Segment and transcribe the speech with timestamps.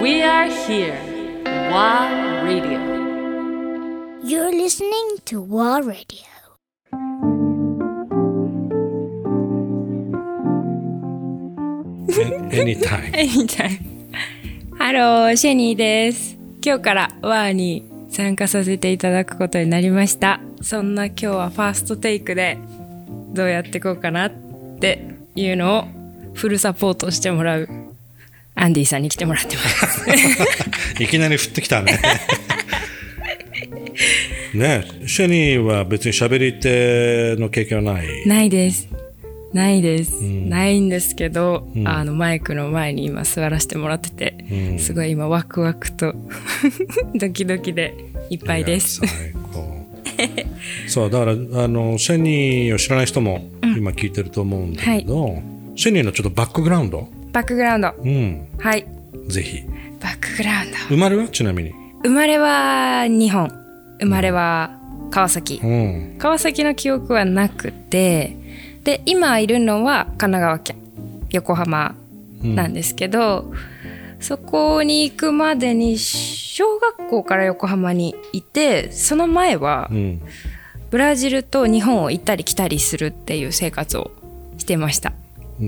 [0.00, 0.98] We are here.
[1.46, 2.78] WA Radio.
[4.22, 6.26] You're listening to WA Radio.
[12.50, 13.10] Anytime.
[13.36, 13.80] みたい。
[14.78, 16.36] ハロー、シェニーです。
[16.62, 20.40] 今日からワーに参加させていただくことになりました。
[20.60, 22.58] そんな今日はファーストテイクで
[23.32, 24.30] どうやっていこうかなっ
[24.78, 25.84] ていうのを
[26.34, 27.68] フルサポートしてもらう
[28.56, 30.10] アンディさんに来てもらってます。
[31.02, 31.98] いきなり降ってきたね。
[34.54, 38.06] ねシェニーは別に喋り手の経験はない？
[38.26, 38.88] ないです。
[39.52, 40.12] ないです。
[40.22, 46.14] ないんですけど、あのマイクの前に今座らせてもらってて、うんすごい今ワクワクと
[47.14, 47.94] ドキドキで
[48.30, 49.08] いっぱいですや。
[49.08, 49.76] 最高。
[50.88, 51.36] そう、だから、あ
[51.68, 55.42] の、シェニーを知らない人も今聞いてると思うんだけど、
[55.74, 57.92] シェニーのちょっとバックグラウンド、バックグラウンド。
[57.98, 58.86] うん、はい。
[59.28, 59.62] ぜひ。
[60.00, 60.76] バックグラウンド。
[60.88, 61.28] 生まれは？
[61.28, 61.74] ちなみに。
[62.02, 63.50] 生まれは日本。
[64.00, 64.80] 生まれは
[65.10, 65.60] 川崎。
[65.62, 66.16] うん。
[66.18, 68.38] 川崎の記憶はなくて、
[68.84, 70.76] で、今いるのは神奈川県、
[71.28, 71.94] 横浜
[72.42, 73.52] なんですけど、
[74.18, 80.22] そこに行くまでに小学校から横浜にいて、その前はうん。
[80.90, 84.10] ブラジルと日本を行ったり来たりするっていう生活を
[84.56, 85.12] してました。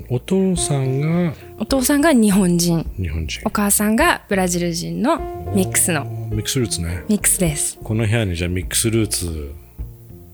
[0.08, 3.50] お父さんがお父さんが日本人、日本人お。
[3.50, 5.18] 母さんがブラジル人の
[5.54, 7.04] ミックスのミックスルーツね。
[7.08, 7.78] ミックスです。
[7.82, 9.52] この部屋にじゃあミックスルーツ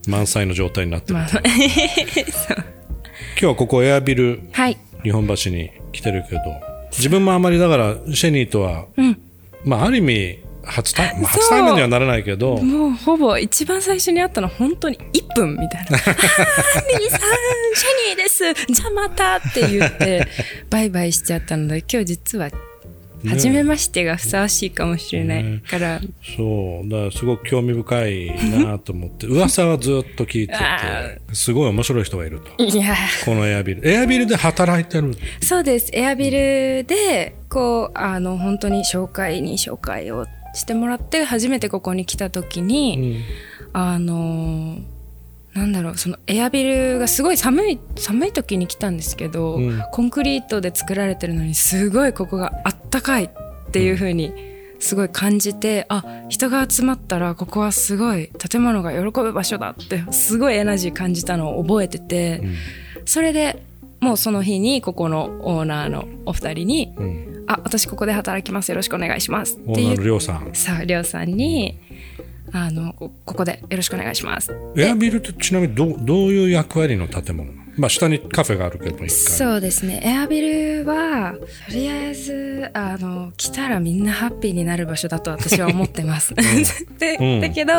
[0.07, 1.45] 満載の状態になってるまあ と、今
[3.39, 4.77] 日はここエアビルはい。
[5.03, 6.41] 日本橋に来てるけど
[6.91, 8.85] 自分もあまりだからシェニーとは、
[9.63, 12.57] まあある意味初対,、まあ、初対面にはならないけど。
[12.57, 15.97] もうほぼ一番最初に会ったの本当に1分みたいな。
[15.97, 17.09] あー、さん、シェ
[18.09, 18.53] ニーです。
[18.53, 20.27] じゃあまたって言って、
[20.69, 22.49] バイバイしちゃったので、今日実は、
[23.27, 25.99] 初めましてがふさわしいかもしれないから、
[26.37, 26.89] そう。
[26.89, 29.27] だからすごく興味深いなと思って。
[29.27, 32.63] 噂はずっと聞いててあすごい面白い人がいると。
[32.63, 32.95] いや。
[33.25, 33.89] このエアビル。
[33.89, 35.89] エアビルで働いてるそうです。
[35.93, 43.23] エアビルで、こう、あの、本当に紹介に紹介をしてもらって、初めてここに来た時に、
[43.73, 44.77] あの
[45.53, 49.81] なんだろうそのエアビルがすごい寒い寒い時に来たんですけど、うん。
[49.91, 53.29] コンクリートで作られてるのにすごいここがあったかいっ
[53.71, 54.33] ていう風に
[54.79, 62.41] すごい感じて、あ人が集まったらここはすごい建物が喜ぶ場所だってすごいエナジー感じたのを覚えてて、
[63.05, 63.63] それで
[63.99, 67.45] もうその日にここのオーナーのお二人に「うん。
[67.47, 68.69] あ私ここで働きます。
[68.69, 70.49] よろしくお願いします」って言っオーナーのりょうさん。
[70.53, 71.77] さあ、りょうさんに、
[72.51, 74.51] あの、こここでよろしくお願いします。
[74.77, 80.01] エアビルってちなみにどうどういう役割の建物まあ下にカフェがあるけどそうですね。
[80.03, 81.35] エアビルは、
[81.67, 86.33] とりあえず、あの、来たらみんなハッピーになる場所だと私は思ってます。
[86.97, 87.41] で、うん。
[87.41, 87.73] だけど、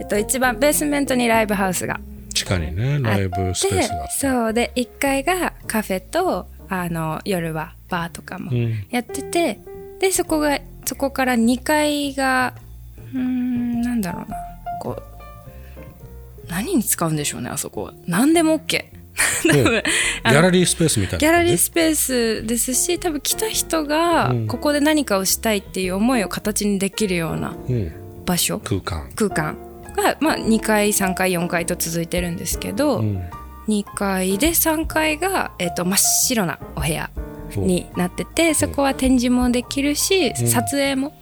[0.00, 1.98] えっと、一番ベースメントにライブハウスが
[2.42, 4.12] 地下にねライブスペースがあって。
[4.18, 4.52] そう。
[4.52, 8.86] で1階がカフェとあの夜はバーとかもうん。
[8.90, 9.58] やってて、
[10.00, 12.54] でそこがそこから2階が
[13.14, 14.36] うーんなんだろうな。
[14.80, 15.02] こう
[16.48, 17.94] 何に使うんでしょうねあそこは。
[18.06, 18.84] 何でも OK
[19.48, 24.46] 多分ギャラリースペースみたいなギャラリーススペースですし多分来た人がうん。
[24.48, 27.92] ここで何かをしたいっていう思いを形にできるようなうん、
[28.26, 28.58] 場所？
[28.58, 29.56] 空間、空間
[29.94, 33.22] が、まあ、2階3階4階と続いてるんですけど、うん、
[33.68, 37.10] 2階で3階が、えっと真っ白なお部屋
[37.56, 41.12] になっててそこは展示もできるし、撮影も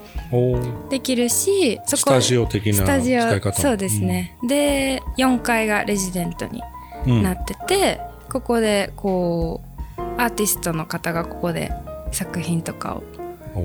[0.89, 6.63] できるしそこスタジオ的なスタジオ使い方そうですね、で4階がレジデントに
[7.07, 7.23] うん。
[7.23, 9.63] なってて、ここでこ
[9.99, 11.73] うアーティストの方がここで
[12.13, 13.03] 作品とかを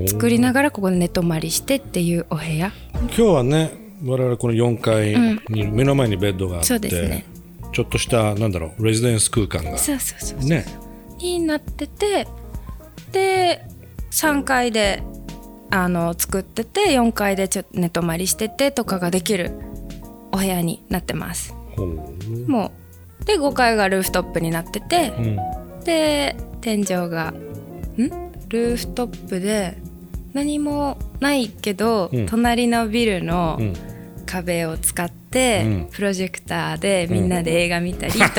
[0.07, 2.71] 作りながらここで寝泊まりしてっていうお部屋。
[2.93, 5.15] 今日はね我々この4階
[5.49, 7.25] に目の前にベッドがあって、そうですね。
[7.71, 10.65] ちょっとしたなんだろうレジデンス空間がそうそうそうね。
[11.17, 12.27] になってて
[13.11, 13.65] で
[14.11, 15.03] 3階で
[15.71, 19.51] あの作ってて4階でちょっと寝泊まりしててとかができる
[20.31, 21.53] お部屋になってます。
[21.75, 22.49] ほう。
[22.49, 22.71] も
[23.21, 25.39] うで5階がルーフトップになっててうん。
[25.83, 28.09] で天井がん？
[28.49, 29.77] ルーフトップで
[30.35, 32.25] 何もないけど、うん。
[32.27, 33.73] 隣のビルのうん。
[34.25, 35.89] 壁を使って、うん。
[35.91, 38.35] プロジェクターでみんなで映画見たりとか、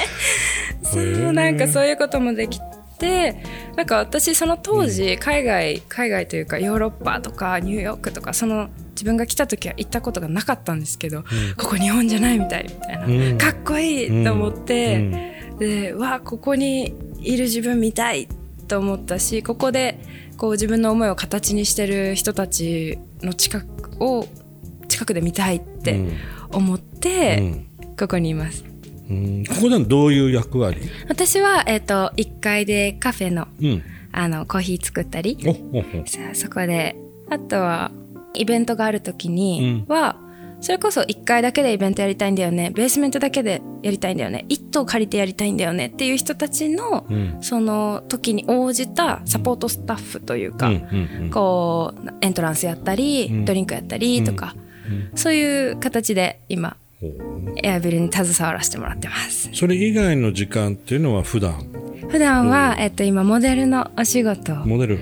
[0.82, 2.58] そうなんかそういうこともでき
[2.98, 3.36] て
[3.76, 11.22] なんか私その当時海外、海外というかヨーロッパとかニューヨークとかその自分が来た時は行ったことがなかったんですけど、
[11.58, 13.38] ここ日本じゃないみたいみたいな、うん。
[13.38, 14.98] かっこいいと思って、う
[15.56, 15.58] ん。
[15.58, 18.26] でわあここにいる自分見たい
[18.72, 19.98] と思ったしここで
[20.38, 24.26] こう自分の思いを形にしてる人たちの近くを
[24.88, 26.00] 近くで見たいって
[26.50, 27.66] 思って、うん。
[27.98, 28.64] ここにいます。
[29.10, 29.44] うん。
[29.46, 30.80] ここではどういう役割？
[31.06, 33.82] 私は、えっと1階でカフェのうん。
[34.10, 35.36] あのコーヒー作ったり。
[35.44, 36.06] おおお。
[36.06, 36.96] さあそこで
[37.28, 37.90] あとは
[38.32, 40.16] イベントがある時には、
[40.62, 42.70] それこそ1階だけでイベントやりたいんだよね。
[42.70, 44.46] ベースメントだけでやりたいんだよね。
[44.48, 47.38] 1棟借りてやりたいんだよねっていう人たちの、うん。
[47.40, 51.30] その時に応じたサポートスタッフというか、うんうんうん。
[51.30, 53.44] こうエントランスやったり、ん。
[53.44, 54.54] ドリンクやったりとか、
[55.16, 56.76] そういう形で今
[57.62, 59.50] エアビルに携わらせてもらってます。
[59.52, 61.66] それ以外の時間っていうのは普段？
[62.08, 65.00] 普段は、えっと、今モデルのお仕事をモデル。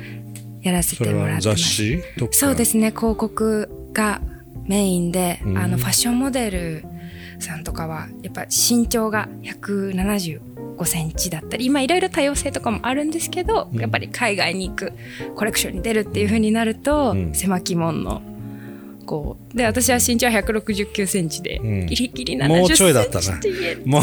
[0.62, 1.56] やらせてもらってます。
[1.56, 2.32] 雑誌とか？
[2.32, 2.92] そうですね。
[2.92, 4.22] 広告が
[4.70, 5.58] メインで、うん。
[5.58, 6.84] あのファッションモデル
[7.40, 14.92] さんとかはやっぱ身長が175センチだったり今いろいろ多様性とかもあるんですけど、やっぱり海外に行く
[15.34, 17.34] コレクションに出るっていう風になると、うん。
[17.34, 18.22] 狭き門の
[19.06, 21.86] こうで私は身長169センチで、うん。
[21.86, 24.02] ギリギリ70もうちょいだったなセンチって言えもう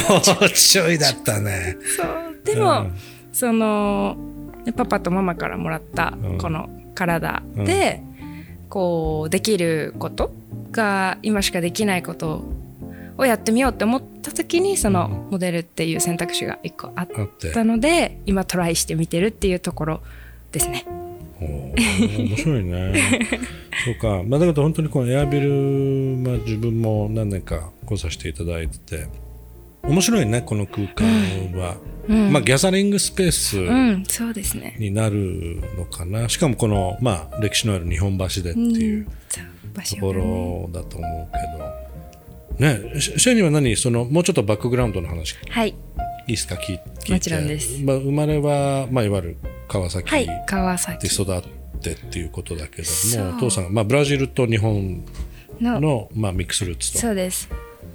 [0.52, 1.78] ちょいだったね。
[1.96, 2.42] そう。
[2.44, 2.94] でも、うん。
[3.32, 4.18] その
[4.76, 6.38] パパとママからもらったうん。
[6.38, 8.04] この体で、
[8.68, 10.34] こうできること
[10.72, 12.44] が今しかできないこと
[13.18, 17.08] をやってみようって思った時にそのモデルっていう選択肢が一個あっ
[17.54, 20.02] たので今トライしてみてるっていうところ
[20.52, 20.86] ですね。
[21.40, 22.94] おー面白いね。
[23.86, 29.08] そうか、まあ、だけど本当にこのエアビル、まあ、自分も何年か来させていただいてて
[29.84, 31.06] 面白いねこの空間
[31.54, 31.78] は、
[32.08, 34.76] まあ、ギャザリングスペースうん、そうですね。
[34.80, 39.08] になるのかな、しかもこの、まあ、歴史のある日本橋でっていう。
[39.30, 39.44] そう。
[39.44, 45.36] 場所ところだと思うけど、ね、シシェニーは何そのもうちょっとバックグラウンドの話。
[45.50, 45.74] はい、い
[46.28, 46.56] いですか？
[46.56, 47.14] 聞いて。
[47.14, 47.82] もちろんです。
[47.84, 49.38] まあ、生まれは、まあ、いわゆる
[49.68, 51.42] 川崎はいで、育っ
[51.82, 53.26] てっていうことだけどそう。
[53.26, 55.06] もお父さんが、まあ、ブラジルと日本
[55.62, 57.00] のの、まあ、ミックスルーツと。
[57.00, 57.50] そうです。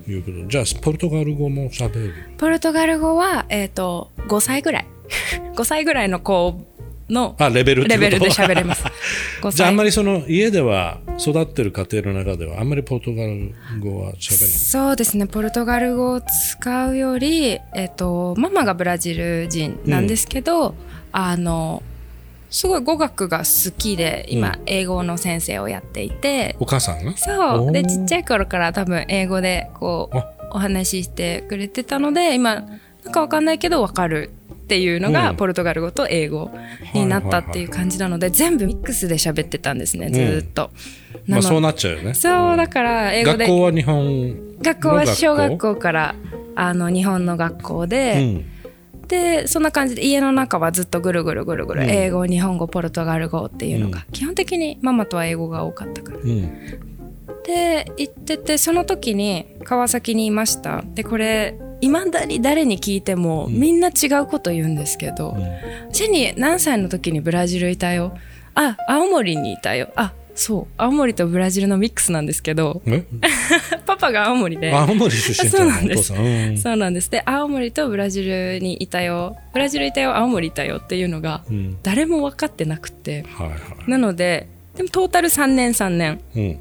[0.09, 2.15] いうことじゃあポルトガル語も喋る？
[2.39, 4.87] ポルトガル語は、えっ、と、5歳ぐらい。
[5.55, 6.65] 5歳ぐらいの子
[7.13, 8.85] のあレベルレベルで喋れます。
[9.43, 20.75] 5歳じゃああんまりその家では育ってる家庭の中ではあんまりポルトガル語は喋るそうですね、ポルトガル語を使うより、えっ、と、ママがブラジル人なんですけど、
[21.13, 21.83] あの、
[22.51, 27.17] すごい語学が好きで、今、英語の先生をやっていて、お母さんが？
[27.17, 27.73] そう。
[27.73, 32.63] で、ちっちゃい頃から多分英語でこうあ、お話ししてくれてたので、今、
[33.05, 34.31] なんかわかんないけどわかる
[34.73, 35.37] っていうのが、うん。
[35.37, 36.51] ポルトガル語と英語
[36.95, 40.71] になったっていう感じなので、全部ミックスで喋ってたんですね、ずーっと。
[41.27, 42.15] まあ、なのそうなっちゃうよね。
[42.15, 43.39] そう、だから英語で。
[43.45, 44.89] 学校は日本学校？
[44.89, 46.15] は小学校から、
[46.55, 48.45] あの、日本の学校で、うん。
[49.09, 51.91] でそんな感じで家の中はずっとぐるぐるぐるぐる、うん。
[51.91, 56.19] 英語日本語ポルトガル語っていうのが、基本的にママとは英語が多かったから。
[56.19, 56.51] うん。
[57.45, 60.83] で行っててその時に川崎にいました。
[60.95, 65.37] でこれいまだに誰に聞いてもみんな違うこと言うんですけど、
[65.91, 68.17] ジェニー何歳の時にブラジルいたよ。
[68.55, 69.89] あ青森にいたよ。
[69.97, 70.67] あそう。
[70.77, 73.05] 青森とブラジルのミックスなんですけどえ？
[73.85, 74.73] パパが青森で。
[74.73, 76.15] 青森出身そうないんです。
[76.15, 76.57] うん。
[76.57, 77.11] そうなんです。
[77.11, 79.37] で青森とブラジルにいたよ。
[79.53, 81.79] ブラジルいたよ青森いたよっていうのがうん。
[81.83, 83.25] 誰も分かってなくて。
[83.35, 83.57] はいは
[83.89, 84.47] なので
[84.77, 86.21] でもトータル3年3年。
[86.37, 86.59] い、うん、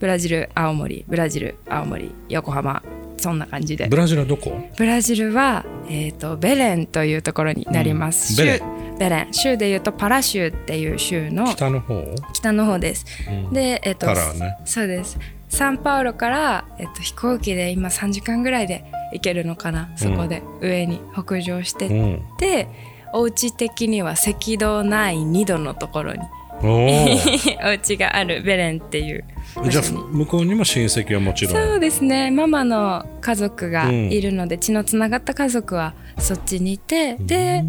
[0.00, 2.82] ブラジル青森ブラジル青森横浜
[3.22, 3.86] そんな感じで。
[3.86, 4.60] ブラジルはどこ？
[4.76, 8.46] ブラジルは、えー、とベレンというところになります、うん。
[8.46, 8.58] ベレン。
[8.58, 9.32] 州ベレン。
[9.32, 12.14] 州でいうとパラ州っていう州の北の方？
[12.34, 13.52] 北の方です、うん。
[13.52, 14.58] でえっ、とパラね。
[14.64, 15.18] そうです。
[15.48, 19.90] サンパウロから、えっと飛行機で今3時間ぐらいで行けるのかな？
[19.96, 22.22] そこで上に北上してっうん。
[22.38, 22.68] て、
[23.12, 26.20] お家的には赤道ない2度のところに。
[26.62, 29.31] お家があるベレンっていう場
[29.68, 31.54] じゃあ向こうにも親戚はもちろん。
[31.54, 32.30] そうですね。
[32.30, 37.64] ママの家族がいるので、血のつながった家族はそっちにいて、で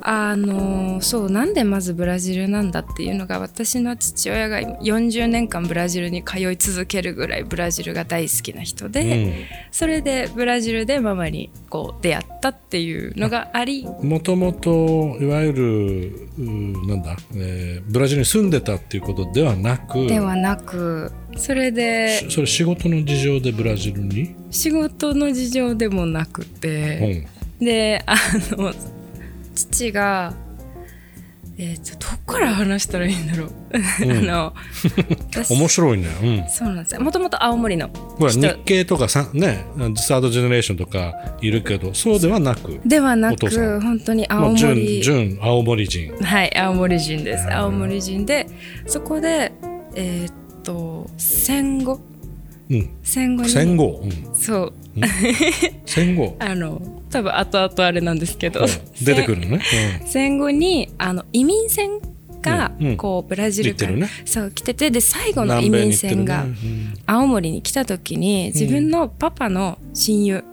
[0.00, 13.86] あのそうなんでまずブラジルなんだっていうのが私の父親が今40年間ブラジルに通い続けるぐらいブラジルが大好きな人で、それでブラジルでママにこう出会ったっていうのがあり。
[14.02, 16.28] もともといわゆる
[16.86, 27.26] なんだ、えーブラジルに住んでたっていうことではなくではなくそれでしそれ仕事の事情でブラジルに、仕事の事情でもなくて。
[27.60, 28.16] うんであ
[28.56, 28.72] の
[29.54, 30.34] 父が
[31.58, 34.52] えー、とどっから話したらいいんだろう、 あの
[35.32, 36.06] 私面白いね。
[36.22, 36.44] うん。
[36.50, 37.00] そうなんですよ。
[37.00, 38.46] もともと青森のほら人。
[38.46, 46.12] 日系とかさねサードジェネレーションとかいるけどそうではなくではなく本当にま青森、純青森人。
[46.20, 47.50] はい青森人です。
[47.50, 48.46] 青森人で
[48.86, 49.52] そこで
[49.94, 52.00] えーっと戦後？
[52.68, 52.90] うん。
[53.02, 54.72] 戦後に戦後、うん、そう
[55.84, 56.36] 戦後？
[56.40, 59.04] あの多分後々あれなんですけど、うん。
[59.04, 59.62] 出てくるのね、
[60.06, 62.00] 戦後にあの移民船
[62.42, 62.86] がうん。
[62.88, 62.96] うん。
[62.96, 64.08] こうブラジルから、ね。
[64.24, 66.46] そう来ててで最後うん、の移民船が
[67.06, 70.44] 青森に来た時に自分のパパの親友、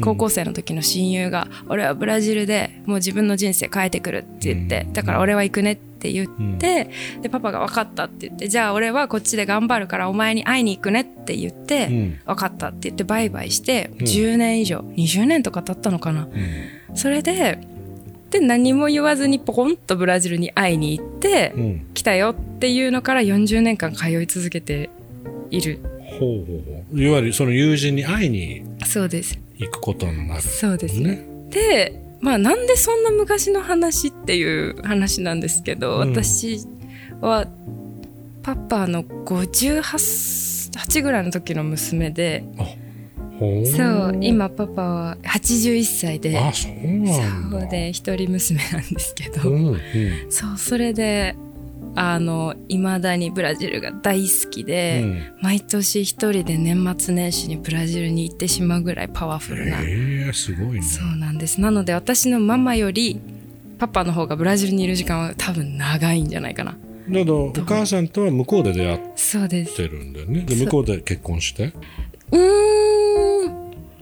[0.00, 4.92] 高校生の時の親友が「俺はブラジルでもう自分の人生変えてくる」って言って、うん。
[4.92, 6.88] だから俺は行くねって言って、
[7.20, 12.18] でパパが分かったって言ってじゃあ俺はこっちで頑張るからお前に会いに行くねって言って、うん。
[12.24, 14.06] 分かったって言ってバイバイしてうん。
[14.06, 16.28] 10年以上20年とか経ったのかな、
[16.88, 16.96] うん。
[16.96, 17.58] それで
[18.30, 21.86] で何も言わずにポコンとブラジルに会いに行って、うん。
[21.94, 24.88] 来たよっていうのから40年間通い続けて
[25.50, 25.80] いる。
[26.00, 27.02] ほうほうほう。
[27.02, 31.16] いわゆるその友人に会いにそうです行くことになるそうですね。
[31.16, 36.10] ねでまあなんでそんな昔の話っていう話なんですけど、うん。
[36.10, 36.66] 私
[37.20, 37.46] は
[38.42, 42.44] パパの58ぐらいの時の娘で
[43.38, 49.78] そう今パパは81歳でそうで一人娘なんですけど、うんうん。
[50.30, 51.36] そうそれで
[51.96, 55.22] あの未だにブラジルが大好きで、うん。
[55.42, 60.82] 毎年一人で年末年始にブラジルに行ってしまうぐらいパワフルな、ええすごいね。
[60.82, 61.60] そうなんです。
[61.60, 63.20] なので私のママより
[63.78, 66.72] パパの方がブラジルにいる時間は多分長いんじゃないかな。
[66.72, 68.98] だお母さんとは向こうで出会っ
[69.74, 70.42] てるんだよね。
[70.42, 71.72] で向こうで結婚して？
[72.30, 72.69] うーん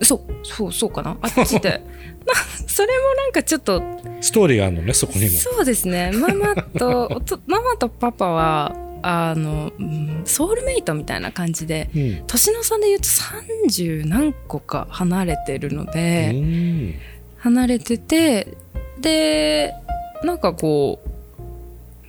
[0.01, 1.17] そうそうそうかな。
[1.21, 1.81] あっちで
[2.25, 2.35] まあ
[2.67, 3.81] それもなんかちょっと。
[4.21, 5.37] ストーリーがあるのねそこにも。
[5.37, 6.11] そうですね。
[6.13, 12.23] ママと ママとパパはあの、うんソウルメイトみたいな感じでうん。
[12.27, 16.95] 年の差で言うと30何個か離れてるので、うん。
[17.37, 18.47] 離れてて
[18.99, 19.73] で
[20.23, 21.09] なんかこう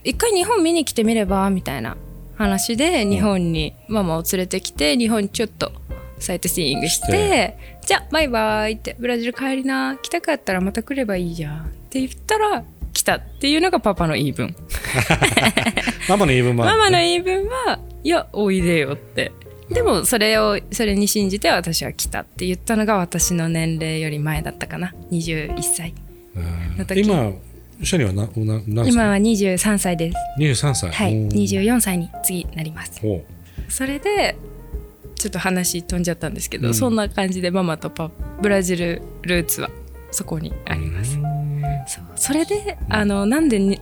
[0.03, 1.97] 一回日本見に来てみればみたいな
[2.37, 5.73] 話で日本にママを連れてきて日本にちょっと
[6.21, 12.63] サイトシーイングしてじゃあバイバイってブラジル帰りな来たかったらまた来ればいいじゃんって言ったら
[12.93, 14.55] 来たっていうのがパパの言い分。
[16.09, 19.33] ママの言い分もあるママの言い分はいやおいでよって。
[19.71, 24.93] でもそれをそれに信じて私は来たって言ったのが私の年齢より前だったかな。
[25.13, 25.95] 21歳
[26.35, 27.01] うんの時。
[27.03, 27.33] 今
[27.83, 28.93] シャニはなな何歳？
[28.93, 30.17] 今は23歳です。
[30.39, 30.91] 23歳。
[30.91, 33.01] はいうん24歳に次なります。
[33.01, 33.25] ほ
[33.69, 34.37] それで
[35.21, 36.75] ちょっと話飛んじゃったんですけど、うん。
[36.75, 38.11] そんな感じでママとパ
[38.41, 39.71] ブラジルルーツは
[40.11, 42.05] そこにあうります、うんそう。
[42.17, 43.79] それであのなんでに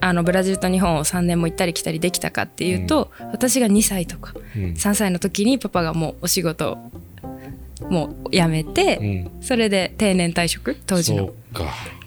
[0.00, 4.62] あのブラジルと日本を3年も行ったり来たりできたかっていうと、私が2歳とかうん。
[4.72, 6.90] 3歳の時にパパがもうお仕事を
[7.90, 9.04] もう辞めて、う
[9.38, 9.42] ん。
[9.42, 11.32] それで定年退職当時の。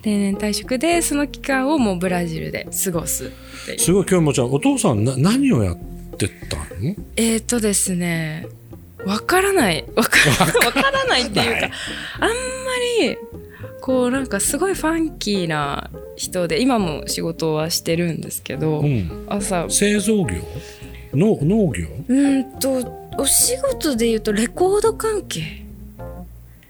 [0.01, 3.32] 定年退職でその期間をもうブラジルで過ごす
[3.80, 5.77] すごい今日もちゃんお父さんな何をやっ
[6.18, 6.96] てたの？
[7.15, 8.48] えーとですね、
[9.06, 9.86] わからない。
[9.96, 11.70] わからわからないっていうか、
[12.20, 12.36] あんま
[13.02, 13.18] り、
[13.82, 19.26] こうなんかすごいファンキーな人で、今も仕事はしてるんですけど、うん。
[19.30, 20.42] 朝、製造業？
[21.14, 21.88] の農業？
[22.08, 25.64] うーんと、お仕事で言うとレコード関係。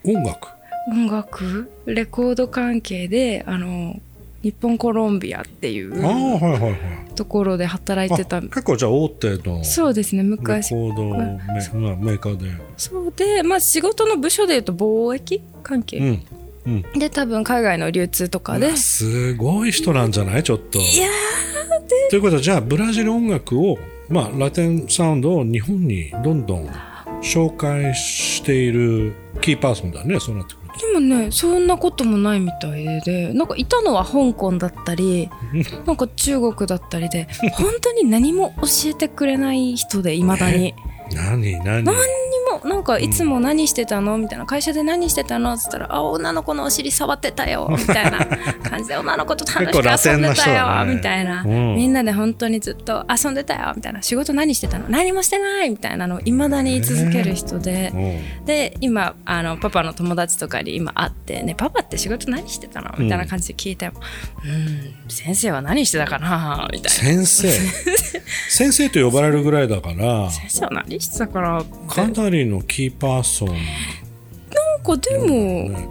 [0.04, 0.50] 音楽？
[0.92, 1.72] 音楽？
[1.86, 4.00] レコード関係で、あの、
[4.46, 8.42] 日本コロンビアっていうはいはいはいところで働いてたあ。
[8.42, 10.74] 結構じゃあ大手のレそうですね、コ昔。
[10.76, 15.98] ードメ,、まあ、メーカーでそうで、まあ仕事の部署で言うと貿易関係。
[15.98, 20.44] うんうんで多分海外の流通とかで、すごい人なんじゃない？
[20.44, 21.08] ちょっといや
[22.10, 23.78] ということはじゃあブラジル音楽を
[24.10, 26.68] まあラテンサウンドを日本にどんどん
[27.22, 33.34] 紹介しているキーパーソンだねそうなってくるとでもねそんなこともないみたいで。
[33.34, 35.30] なんかいたのは香港だったり
[35.86, 40.74] なんか中国だったりで 本当に何も教えてくれない人でいまだに。
[41.14, 41.60] 何？
[41.64, 41.84] 何？
[41.84, 41.96] 何
[42.66, 44.18] なんかいつも何してたの？
[44.18, 44.46] みたいな。
[44.46, 45.54] 会社で何してたの？
[45.54, 48.26] っつったら「あ女の子のお尻触ってたよ」 みたいな
[48.68, 51.76] 感じで女の子と楽しく遊んでたよ、だねみたいな、うん。
[51.76, 53.74] みんなで本当にずっと遊んでたよ。
[53.76, 54.02] みたいな。
[54.02, 54.86] 仕事何してたの？
[54.90, 57.92] 何もしてないみたいなのをいまだに言い続ける人で。
[57.94, 58.46] うん。
[58.46, 63.96] で今あのパパの友達とかに今会って「ねパパって仕事何してたの?」みたいな感じで聞いても
[64.44, 67.26] 「うん先生は何してたかな?」みたいな。
[67.26, 67.50] 先生。
[68.50, 71.76] 先生と呼ばれるぐらいだから「先生は何してたかな?」って。
[71.88, 73.50] かなりのキーパーソン。
[73.50, 73.58] なん
[74.84, 75.28] かでも、
[75.70, 75.90] ね。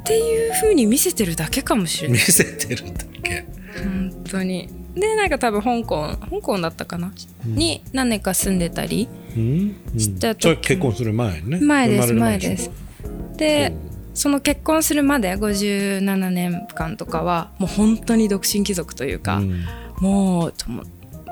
[0.00, 2.18] っていう風に見せてるだけかもしれない。
[2.18, 3.44] 見せてるだけ。
[3.82, 4.68] 本当に。
[4.94, 7.12] でなんか多分香港香港だったかな、
[7.44, 9.76] に何年か住んでたりうん？
[9.92, 10.00] うん。
[10.00, 11.60] した時それ結婚する前ね。
[11.60, 12.70] 前です前です。
[13.36, 13.72] で
[14.14, 19.64] その結婚するまで57年間とかはもう本当に独身貴族というか、うん。
[20.00, 20.54] もう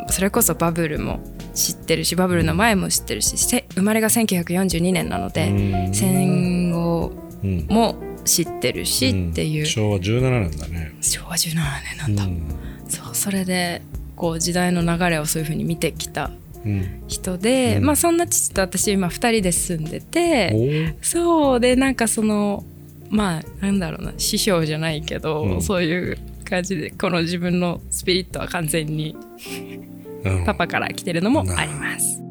[0.08, 1.20] それこそバブルも
[1.54, 5.94] 知ってるしバブルの前も知ってるしせ生まれが1942年なので、うん。
[5.94, 10.94] 戦後うんも知ってるしうんっていう、昭和17年だね。
[11.00, 12.42] 昭和17年なんだ、うん。
[12.88, 13.82] そうそれで
[14.16, 16.30] こう時代の流れをそういうふうに見てきた
[16.64, 17.02] うん。
[17.08, 17.84] 人で、うん。
[17.84, 22.64] まあそんな父と私今2人で住んでて、そうでなんかその
[23.10, 25.62] まあなんだろうな師匠じゃないけど、うん。
[25.62, 29.95] そういう感じでこの自分のスピリットは完全にうん
[30.44, 32.25] パパから来てるのもあります。